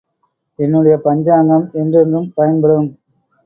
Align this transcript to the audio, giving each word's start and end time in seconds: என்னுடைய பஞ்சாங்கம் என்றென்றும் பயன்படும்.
என்னுடைய 0.59 0.95
பஞ்சாங்கம் 0.97 1.69
என்றென்றும் 1.73 2.31
பயன்படும். 2.35 2.89